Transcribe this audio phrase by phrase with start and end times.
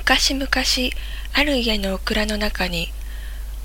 [0.00, 0.48] 昔々
[1.34, 2.88] ある家のオクラの中に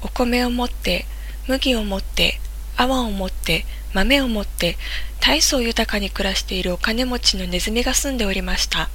[0.01, 1.05] お米を持って
[1.47, 2.39] 麦を持って
[2.75, 4.75] 泡を持って豆を持って
[5.21, 8.89] 大層豊かに暮らしているお金持ちのネズミが住んでおりました。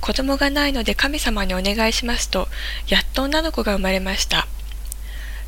[0.00, 2.48] 子供がないので神様にお願いしますと
[2.88, 4.48] やっと女の子が生まれました。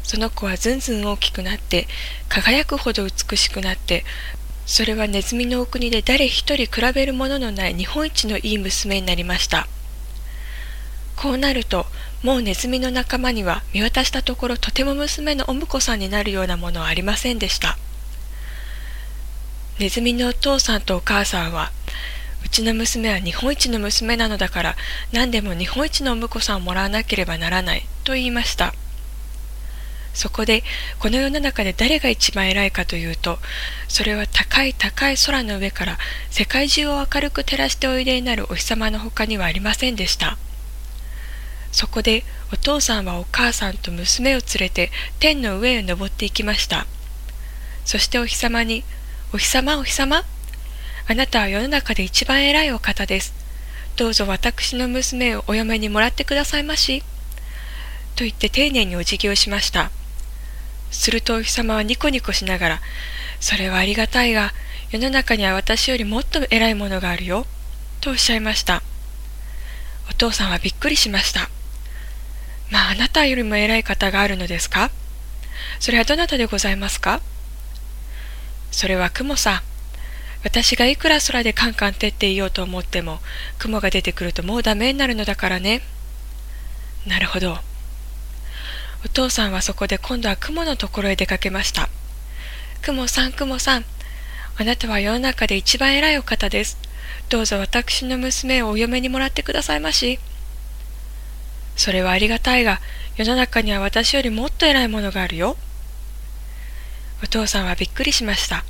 [0.05, 1.89] その子はずんずん大きくなって
[2.29, 4.05] 輝くほど美しくなって
[4.67, 9.67] それはネズミのお国で誰一人比べるもののない日本一のいい娘になりました。
[11.21, 11.85] こうなると
[12.23, 17.77] もうネズミの仲間には見渡したところとても娘のお婿さんになるようなものはありませんでした。
[19.79, 21.73] ネズミのお父さんとお母さんは
[22.43, 24.77] うちの娘は日本一の娘なのだから
[25.13, 28.73] 何でも日本一のお婿さんをもらわなければならないと言いました。
[30.15, 30.65] そこで
[31.01, 33.39] この世の中で誰が一番偉いかというと
[33.89, 35.99] それは高い高い空の上から
[36.31, 40.39] 世界中を明るく照らしておいでになるお日様の他にはありませんでした。
[41.73, 46.87] そこでお父さんはお母さんと娘を連れて天の上へ登っていきました
[47.85, 48.85] そしてお日様に
[49.33, 50.25] 「お日様お日様
[51.11, 53.35] あなたは世の中で一番偉いお方です。
[53.97, 57.03] どうぞ私の娘をお嫁にもらってくださいまし。
[58.15, 59.91] と言って丁寧にお辞儀をしました。
[60.93, 62.81] するとお日様はニコニコしながら、
[63.41, 64.55] それはありがたいが、
[64.93, 67.45] 世の中には私よりもっと偉いものがあるよ。
[68.01, 68.81] とおっしゃいました。
[70.09, 71.51] お父さんはびっくりしました。
[72.71, 74.91] まああなたよりも偉い方があるのですか？
[75.81, 77.21] それはどなたでございますか？
[78.71, 79.61] それは雲さん。
[80.43, 83.19] 私がいくら空でカンカン照っていようと思っても、
[83.59, 85.83] 雲が出てくるともうダメになるのだからね。
[87.07, 87.59] なるほど。
[89.05, 91.89] お父さんはそこで今度は雲のところへ出かけました。
[92.83, 93.85] 雲さん、雲さん。
[94.59, 96.79] あなたは世の中で一番偉いお方です。
[97.29, 100.19] どうぞ私の娘をお嫁にもらってくださいまし。
[101.81, 102.79] それはありがたいが、
[103.17, 105.57] 世の中には私よりもっと偉いものがあるよ。
[107.25, 108.67] お父さんはびっくりしました。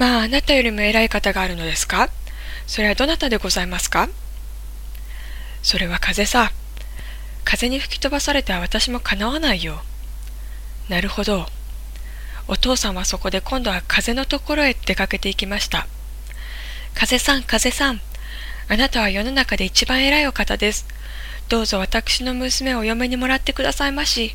[0.00, 2.08] まあ、あなたよりも偉い方があるのですか？
[2.66, 4.08] それはどなたでございますか？
[5.62, 6.50] それは風さ。
[7.44, 9.82] 風に吹き飛ばされては私もかなわないよ。
[10.88, 11.46] なるほど。
[12.48, 15.86] お父さんはそこで今度は風のところへ出かけていきました。
[16.94, 18.00] 風さん、風さん。
[18.68, 20.97] あなたは世の中で一番偉いお方です。
[21.48, 24.34] どうぞ私の娘をお嫁にもらってくださいまし。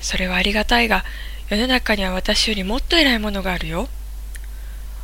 [0.00, 1.04] それはありがたいが、
[1.50, 3.88] 世の中には私よりもっと偉いものがあるよ。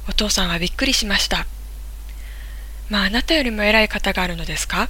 [0.08, 1.46] お父さんはびっくりしました。
[2.88, 4.88] まあ、あなたよりも偉い方があるのですか？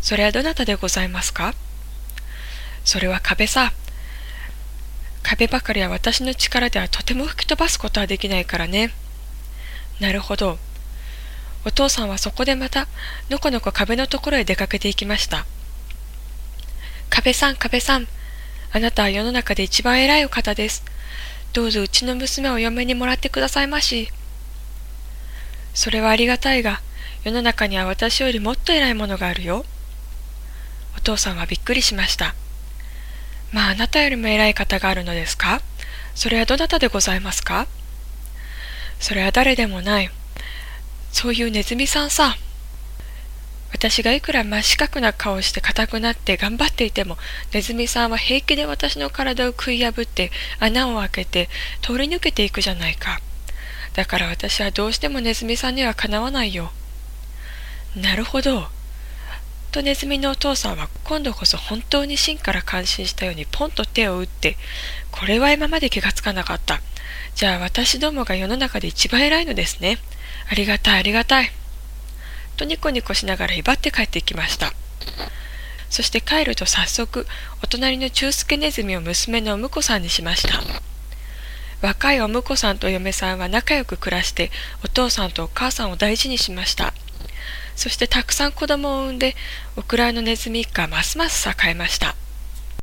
[0.00, 1.54] それはどなたでございますか？
[2.84, 3.72] それは壁さ。
[5.24, 8.92] 壁ばかりは私の力ではとても吹き飛ばすことはできないからね。
[10.00, 10.58] なるほど。
[11.64, 12.88] お父さんはそこでまた、
[13.30, 15.46] のこのこ壁のところへ出かけていきました。
[17.08, 18.08] 壁さん、壁さん。
[18.72, 20.82] あなたは世の中で一番偉いお方です。
[21.52, 24.08] どうぞうちの娘をお嫁にもらってくださいまし。
[25.74, 26.80] それはありがたいが、
[27.22, 29.64] 世の中には私よりもっと偉いものがあるよ。
[30.96, 32.34] お父さんはびっくりしました。
[33.52, 35.60] まああなたよりも偉い方があるのですか？
[36.14, 37.66] それはどなたでございますか？
[38.98, 40.10] それは誰でもない。
[41.12, 42.36] そういうネズミさんさ。
[43.72, 47.16] 私がいくら真四角な顔をして硬くなって頑張っていても、
[47.52, 50.30] ネズミさんは平気で私の体を食い破って
[50.60, 51.48] 穴を開けて
[51.80, 53.20] 通り抜けていくじゃないか。
[53.94, 56.72] だから私はどうしてもネズミさんにはかなわないよ。
[57.96, 58.68] なるほど。
[59.72, 64.56] とネズミのお父さんは今度こそ本当に芯から感心したようにポンと手を打って、
[65.10, 66.80] これは今まで気がつかなかった。
[67.34, 69.98] じゃあ私どもが世の中で一番偉いのですね。
[70.52, 71.50] ありがたいありがたい。
[72.58, 74.74] とニコニコしながら威張って帰ってきました。
[75.88, 77.26] そして帰ると早速、
[77.64, 80.60] お隣の中助ネズミを娘のお婿さんにしました。
[81.80, 84.50] 若いお婿さんと嫁さんは仲良く暮らして、
[84.84, 86.92] お父さんとお母さんを大事にしました。
[87.74, 89.34] そしてたくさん子供を産んで、
[89.76, 92.14] お蔵のネズミ一家はますます栄えました。